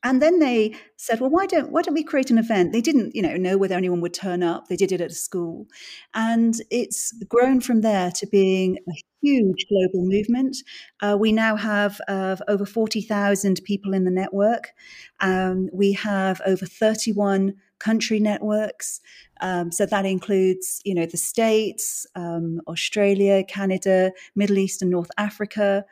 [0.05, 3.15] And then they said, "Well, why don't why don't we create an event?" They didn't,
[3.15, 4.67] you know, know whether anyone would turn up.
[4.67, 5.65] They did it at a school,
[6.13, 10.57] and it's grown from there to being a huge global movement.
[11.01, 14.73] Uh, we now have uh, over forty thousand people in the network.
[15.19, 19.01] Um, we have over thirty-one country networks.
[19.41, 25.11] Um, so that includes, you know, the states, um, Australia, Canada, Middle East, and North
[25.17, 25.83] Africa.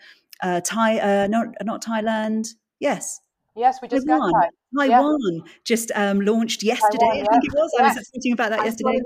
[0.41, 2.49] Uh, Thai, uh, not not Thailand.
[2.79, 3.19] Yes,
[3.55, 4.31] Yes, we just Taiwan.
[4.31, 5.51] got Taiwan yeah.
[5.63, 6.97] just um, launched yesterday.
[6.99, 7.71] Taiwan, I think it was.
[7.79, 8.99] I was tweeting about that I yesterday.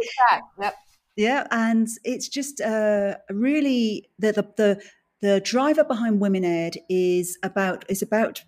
[0.60, 0.76] Yep.
[1.18, 4.82] Yeah, and it's just uh, really the, the the
[5.22, 8.44] the driver behind Women Ed is about is about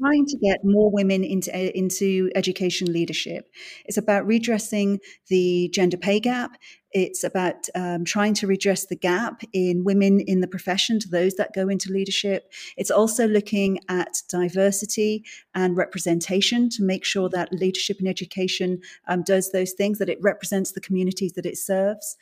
[0.00, 3.48] trying to get more women into into education leadership.
[3.86, 6.56] It's about redressing the gender pay gap.
[6.92, 11.34] It's about um, trying to redress the gap in women in the profession to those
[11.34, 12.52] that go into leadership.
[12.76, 15.24] It's also looking at diversity
[15.54, 20.18] and representation to make sure that leadership in education um, does those things, that it
[20.20, 22.16] represents the communities that it serves.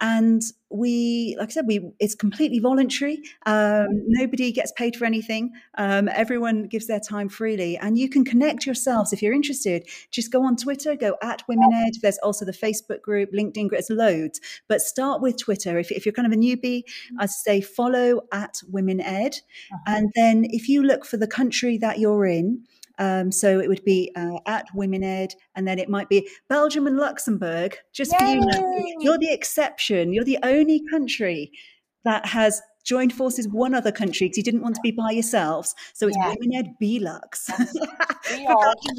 [0.00, 3.22] And we, like I said, we it's completely voluntary.
[3.44, 5.52] Um, nobody gets paid for anything.
[5.76, 9.88] Um, everyone gives their time freely, and you can connect yourselves if you're interested.
[10.12, 11.94] Just go on Twitter, go at Women Ed.
[12.00, 13.72] There's also the Facebook group, LinkedIn group.
[13.72, 14.09] There's loads,
[14.68, 15.78] but start with Twitter.
[15.78, 17.20] If, if you're kind of a newbie, mm-hmm.
[17.20, 19.36] I'd say follow at Women Ed,
[19.72, 19.78] uh-huh.
[19.86, 22.64] and then if you look for the country that you're in.
[22.98, 26.86] Um, so it would be uh, at Women Ed, and then it might be Belgium
[26.86, 27.78] and Luxembourg.
[27.94, 28.18] Just Yay!
[28.18, 28.94] for you, Nancy.
[28.98, 30.12] you're the exception.
[30.12, 31.50] You're the only country
[32.04, 35.74] that has joined forces one other country because you didn't want to be by yourselves.
[35.94, 36.34] So it's yeah.
[36.38, 37.50] Women Ed Belux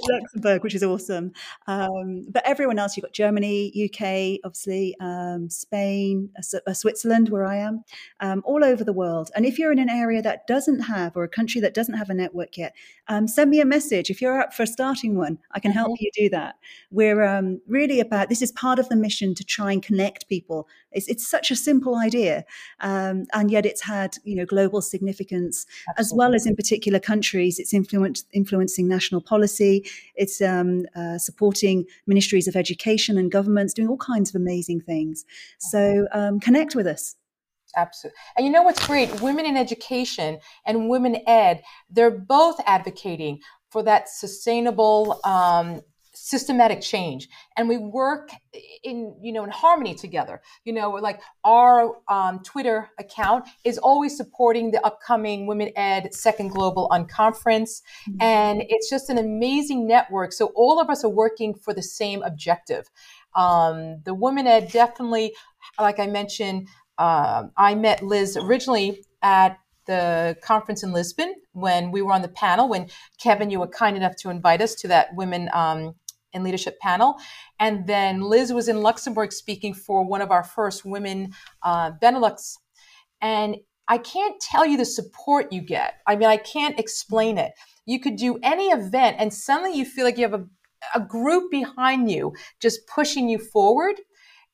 [0.09, 1.31] Luxembourg, which is awesome.
[1.67, 7.45] Um, but everyone else, you've got Germany, UK, obviously, um, Spain, uh, uh, Switzerland, where
[7.45, 7.83] I am,
[8.19, 9.31] um, all over the world.
[9.35, 12.09] And if you're in an area that doesn't have, or a country that doesn't have
[12.09, 12.73] a network yet,
[13.07, 14.09] um, send me a message.
[14.09, 16.03] If you're up for starting one, I can help mm-hmm.
[16.03, 16.55] you do that.
[16.91, 20.67] We're um, really about this is part of the mission to try and connect people.
[20.91, 22.45] It's, it's such a simple idea,
[22.79, 26.01] um, and yet it's had you know global significance Absolutely.
[26.01, 27.59] as well as in particular countries.
[27.59, 29.85] It's influence, influencing national policy.
[30.15, 35.25] It's um, uh, supporting ministries of education and governments, doing all kinds of amazing things.
[35.59, 37.15] So um, connect with us.
[37.75, 38.17] Absolutely.
[38.35, 39.21] And you know what's great?
[39.21, 45.81] Women in education and women ed, they're both advocating for that sustainable um,
[46.23, 47.27] systematic change.
[47.57, 48.29] And we work
[48.83, 50.41] in you know in harmony together.
[50.65, 56.49] You know like our um, twitter account is always supporting the upcoming women ed second
[56.49, 57.81] global unconference.
[58.07, 58.21] Mm-hmm.
[58.21, 60.33] and it's just an amazing network.
[60.33, 62.89] So all of us are working for the same objective.
[63.35, 65.33] Um, the women ed definitely
[65.79, 66.67] like i mentioned
[66.97, 72.27] uh, i met liz originally at the conference in Lisbon when we were on the
[72.27, 72.87] panel when
[73.19, 75.95] Kevin you were kind enough to invite us to that women um,
[76.33, 77.17] and leadership panel.
[77.59, 82.57] And then Liz was in Luxembourg speaking for one of our first women uh, Benelux.
[83.21, 83.57] And
[83.87, 85.95] I can't tell you the support you get.
[86.07, 87.51] I mean, I can't explain it.
[87.85, 90.45] You could do any event, and suddenly you feel like you have a
[90.95, 93.95] a group behind you just pushing you forward.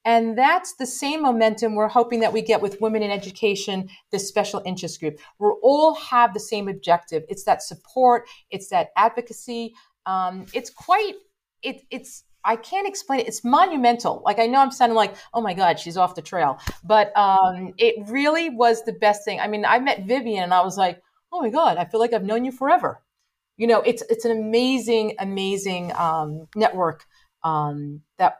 [0.06, 4.28] And that's the same momentum we're hoping that we get with Women in Education, this
[4.28, 5.20] special interest group.
[5.38, 7.24] We all have the same objective.
[7.28, 9.74] It's that support, it's that advocacy.
[10.06, 11.16] Um, it's quite,
[11.64, 13.28] it, it's, I can't explain it.
[13.28, 14.22] It's monumental.
[14.26, 16.60] Like I know I'm sounding like, oh my God, she's off the trail.
[16.84, 19.39] But um, it really was the best thing.
[19.39, 21.01] I mean, I met Vivian and I was like,
[21.32, 23.01] oh my God, I feel like I've known you forever
[23.58, 27.05] you know, it's it's an amazing, amazing um, network
[27.43, 28.38] um, that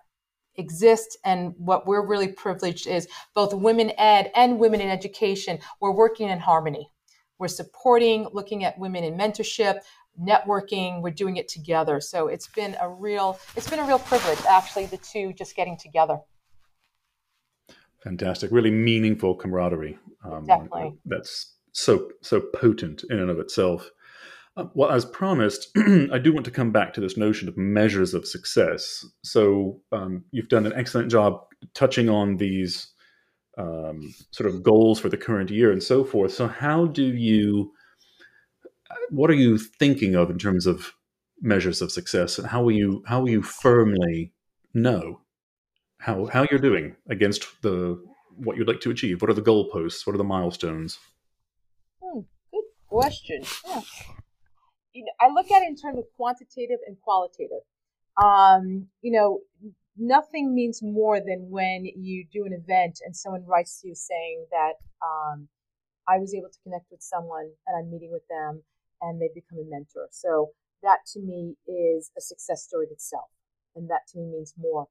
[0.56, 1.18] exists.
[1.26, 5.60] And what we're really privileged is both women ed and women in education.
[5.82, 6.92] We're working in harmony.
[7.40, 9.82] We're supporting, looking at women in mentorship,
[10.20, 11.02] networking.
[11.02, 12.00] We're doing it together.
[12.02, 15.78] So it's been a real it's been a real privilege actually the two just getting
[15.78, 16.20] together.
[18.04, 19.98] Fantastic, really meaningful camaraderie.
[20.24, 23.90] Um, Definitely, that's so so potent in and of itself.
[24.56, 28.16] Uh, well, as promised, I do want to come back to this notion of measures
[28.16, 29.06] of success.
[29.24, 31.42] So um, you've done an excellent job
[31.76, 32.88] touching on these
[33.58, 36.34] um, sort of goals for the current year and so forth.
[36.34, 37.72] So how do you?
[39.10, 40.94] What are you thinking of in terms of
[41.42, 44.34] measures of success, and how will you how will you firmly
[44.74, 45.22] know
[46.00, 48.02] how how you're doing against the
[48.36, 49.22] what you'd like to achieve?
[49.22, 50.06] What are the goalposts?
[50.06, 51.00] What are the milestones?
[52.02, 53.44] Hmm, good question.
[53.66, 53.82] Yeah
[54.98, 57.62] you know, I look at it in terms of quantitative and qualitative.
[58.22, 59.42] Um, you know,
[59.96, 64.48] nothing means more than when you do an event and someone writes to you saying
[64.50, 64.74] that
[65.06, 65.48] um,
[66.08, 68.64] I was able to connect with someone and I'm meeting with them
[69.02, 70.08] and they become a mentor.
[70.12, 70.52] So
[70.84, 73.30] that to me is a success story itself,
[73.76, 74.88] and that to me means more.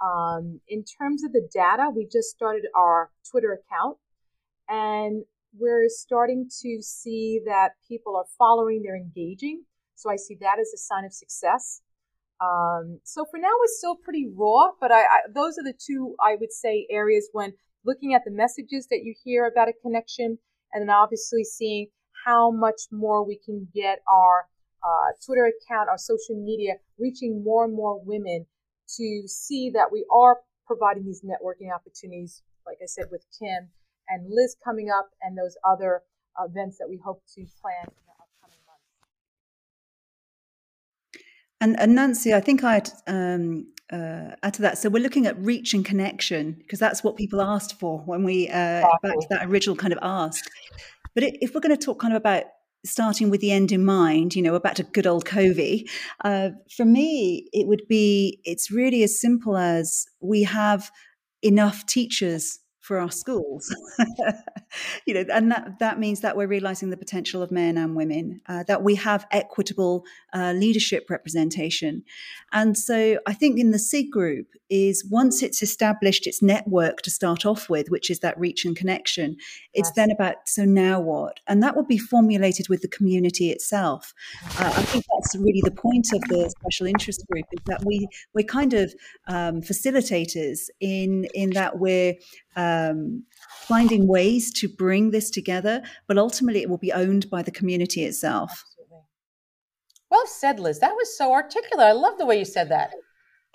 [0.00, 3.98] Um, in terms of the data, we just started our Twitter account,
[4.68, 5.24] and
[5.58, 9.64] we're starting to see that people are following, they're engaging.
[9.94, 11.80] So I see that as a sign of success.
[12.40, 16.14] Um, so for now, it's still pretty raw, but I, I, those are the two
[16.20, 17.54] I would say areas when
[17.84, 20.38] looking at the messages that you hear about a connection,
[20.72, 21.86] and then obviously seeing
[22.26, 24.48] how much more we can get our
[24.82, 28.44] uh, Twitter account, our social media, reaching more and more women
[28.96, 33.68] to see that we are providing these networking opportunities, like I said, with Kim
[34.08, 36.02] and Liz coming up and those other
[36.44, 38.84] events that we hope to plan in the upcoming months.
[41.60, 44.78] And, and Nancy, I think I'd um, uh, add to that.
[44.78, 48.48] So we're looking at reach and connection because that's what people asked for when we
[48.48, 48.98] uh, exactly.
[49.02, 50.44] back to that original kind of ask.
[51.16, 52.44] But if we're going to talk kind of about
[52.84, 55.88] starting with the end in mind, you know, back to good old Covey,
[56.24, 60.92] uh, for me, it would be, it's really as simple as we have
[61.42, 63.74] enough teachers for our schools.
[65.06, 68.40] You know and that that means that we're realizing the potential of men and women
[68.46, 72.02] uh, that we have equitable uh, leadership representation.
[72.52, 77.10] And so i think in the SIG group is once it's established its network to
[77.10, 79.36] start off with which is that reach and connection
[79.72, 79.96] it's yes.
[79.96, 81.40] then about so now what?
[81.46, 84.12] And that would be formulated with the community itself.
[84.58, 88.06] Uh, i think that's really the point of the special interest group is that we
[88.34, 88.92] we're kind of
[89.28, 92.14] um, facilitators in in that we're
[92.56, 97.50] um, finding ways to bring this together, but ultimately it will be owned by the
[97.50, 98.50] community itself.
[98.50, 99.04] Absolutely.
[100.10, 100.80] Well said, Liz.
[100.80, 101.86] That was so articulate.
[101.86, 102.92] I love the way you said that.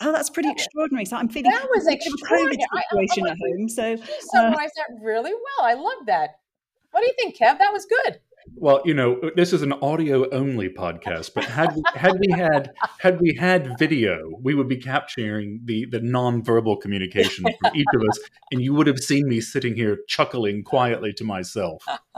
[0.04, 1.06] Oh, that's pretty extraordinary.
[1.06, 3.70] So I'm feeling that was a COVID situation I, I, at home.
[3.70, 3.98] So you
[4.34, 5.68] summarized uh, that really well.
[5.68, 6.32] I love that.
[6.92, 7.60] What do you think, Kev?
[7.60, 8.20] That was good.
[8.56, 12.74] Well, you know, this is an audio only podcast, but had we, had we had
[13.00, 18.02] had we had video, we would be capturing the the nonverbal communication from each of
[18.02, 18.20] us,
[18.52, 21.84] and you would have seen me sitting here chuckling quietly to myself.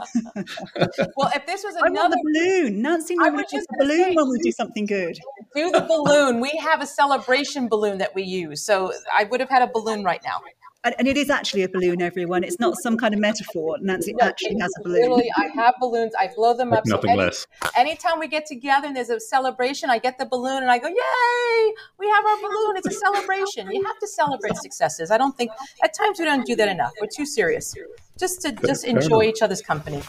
[1.16, 4.52] well, if this was another balloon, Nancy normally does a balloon say, when we do
[4.52, 5.18] something good.
[5.54, 6.40] Do the balloon.
[6.40, 10.04] We have a celebration balloon that we use, so I would have had a balloon
[10.04, 10.40] right now
[10.84, 12.44] and it is actually a balloon, everyone.
[12.44, 13.78] It's not some kind of metaphor.
[13.80, 15.02] Nancy no, actually has a balloon.
[15.02, 16.12] Literally, I have balloons.
[16.18, 16.84] I blow them up.
[16.86, 17.46] Nothing so any, less.
[17.76, 20.88] Anytime we get together and there's a celebration, I get the balloon and I go,
[20.88, 21.74] "Yay!
[21.98, 22.76] We have our balloon!
[22.76, 25.10] It's a celebration." You have to celebrate successes.
[25.10, 25.50] I don't think
[25.82, 26.92] at times we don't do that enough.
[27.00, 27.74] We're too serious.
[28.18, 30.02] Just to just enjoy each other's company.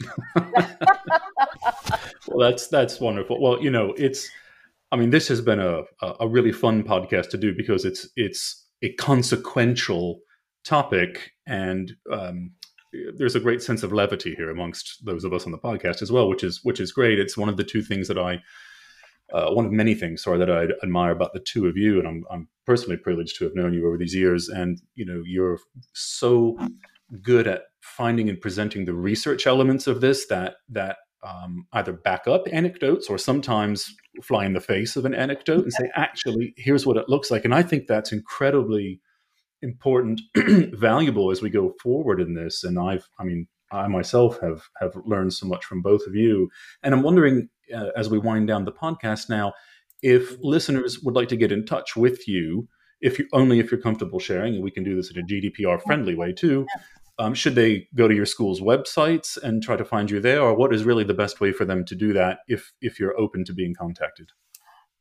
[0.36, 0.46] well,
[2.38, 3.40] that's that's wonderful.
[3.40, 4.28] Well, you know, it's.
[4.92, 5.82] I mean, this has been a
[6.20, 10.20] a really fun podcast to do because it's it's a consequential
[10.64, 12.52] topic and um,
[13.16, 16.12] there's a great sense of levity here amongst those of us on the podcast as
[16.12, 17.18] well which is which is great.
[17.18, 18.40] It's one of the two things that i
[19.32, 22.06] uh, one of many things sorry that i admire about the two of you and
[22.06, 24.48] I'm, I'm personally privileged to have known you over these years.
[24.48, 25.58] And you know you're
[25.94, 26.56] so
[27.22, 32.26] good at finding and presenting the research elements of this that that um, either back
[32.26, 36.86] up anecdotes or sometimes fly in the face of an anecdote and say, actually, here's
[36.86, 37.44] what it looks like.
[37.44, 39.00] And I think that's incredibly
[39.62, 42.62] important, valuable as we go forward in this.
[42.62, 46.50] And I've, I mean, I myself have have learned so much from both of you.
[46.82, 49.52] And I'm wondering, uh, as we wind down the podcast now,
[50.02, 52.68] if listeners would like to get in touch with you,
[53.00, 55.82] if you only if you're comfortable sharing, and we can do this in a GDPR
[55.82, 56.66] friendly way too.
[57.18, 60.54] Um, should they go to your school's websites and try to find you there, or
[60.54, 63.44] what is really the best way for them to do that if if you're open
[63.44, 64.30] to being contacted?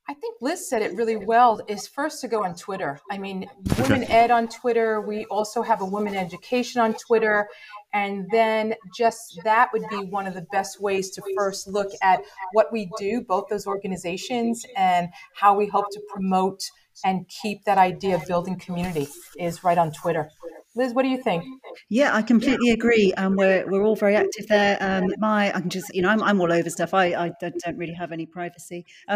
[0.07, 1.61] I think Liz said it really well.
[1.69, 2.99] Is first to go on Twitter.
[3.09, 3.49] I mean,
[3.79, 4.99] Women Ed on Twitter.
[4.99, 7.47] We also have a Women Education on Twitter,
[7.93, 12.21] and then just that would be one of the best ways to first look at
[12.51, 16.61] what we do, both those organizations, and how we hope to promote
[17.03, 20.29] and keep that idea of building community is right on Twitter.
[20.75, 21.43] Liz, what do you think?
[21.89, 23.13] Yeah, I completely agree.
[23.13, 24.77] Um, we're we're all very active there.
[24.81, 26.95] Um, my, I can just, you know, I'm, I'm all over stuff.
[26.95, 28.85] I, I don't really have any privacy.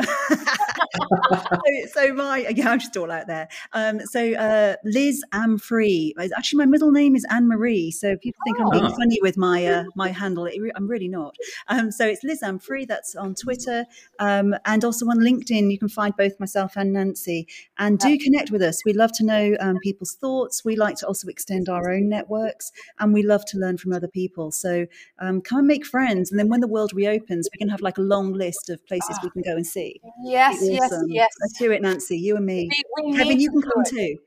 [0.93, 3.47] So, so, my, yeah, I'm just all out there.
[3.73, 6.13] Um, so uh, Liz Am Free.
[6.38, 7.91] Actually, my middle name is Anne Marie.
[7.91, 8.95] So people think I'm being oh.
[8.95, 10.47] funny with my uh, my handle.
[10.75, 11.35] I'm really not.
[11.67, 12.85] Um, so it's Liz Am Free.
[12.85, 13.85] That's on Twitter
[14.19, 15.71] um, and also on LinkedIn.
[15.71, 17.47] You can find both myself and Nancy.
[17.77, 18.83] And do connect with us.
[18.85, 20.63] We love to know um, people's thoughts.
[20.63, 24.07] We like to also extend our own networks, and we love to learn from other
[24.07, 24.51] people.
[24.51, 24.88] So
[25.19, 27.97] um, come and make friends, and then when the world reopens, we can have like
[27.97, 30.01] a long list of places we can go and see.
[30.23, 31.09] Yes, awesome.
[31.09, 31.30] yes, yes.
[31.41, 32.17] Let's do it, Nancy.
[32.17, 32.69] You and me.
[32.97, 34.17] We, we Kevin, you can come too.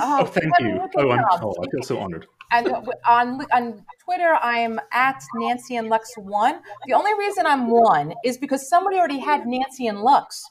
[0.00, 0.80] Oh, oh thank you.
[0.96, 2.26] Oh, I'm, oh, I feel so honored.
[2.52, 2.68] And
[3.06, 6.60] on on Twitter, I am at Nancy and Lux one.
[6.86, 10.44] The only reason I'm one is because somebody already had Nancy and Lux.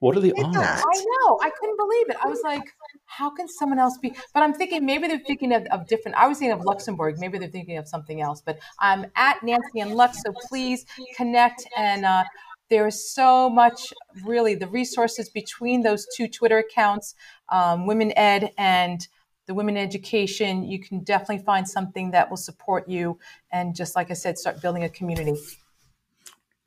[0.00, 0.56] What are the odds?
[0.56, 1.38] I know.
[1.42, 2.16] I couldn't believe it.
[2.22, 2.62] I was like,
[3.06, 4.14] how can someone else be?
[4.32, 6.16] But I'm thinking maybe they're thinking of, of different.
[6.16, 7.16] I was thinking of Luxembourg.
[7.18, 8.40] Maybe they're thinking of something else.
[8.40, 10.22] But I'm at Nancy and Lux.
[10.24, 10.86] So please
[11.16, 11.66] connect.
[11.76, 12.24] And uh,
[12.70, 13.92] there is so much,
[14.24, 17.14] really, the resources between those two Twitter accounts,
[17.50, 19.06] um, Women Ed and
[19.46, 20.64] the Women Education.
[20.64, 23.18] You can definitely find something that will support you.
[23.50, 25.34] And just like I said, start building a community.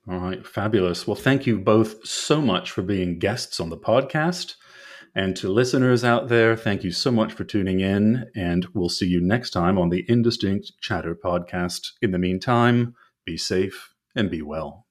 [0.09, 1.05] All right, fabulous.
[1.05, 4.55] Well, thank you both so much for being guests on the podcast.
[5.13, 8.25] And to listeners out there, thank you so much for tuning in.
[8.35, 11.91] And we'll see you next time on the Indistinct Chatter podcast.
[12.01, 12.95] In the meantime,
[13.25, 14.87] be safe and be well.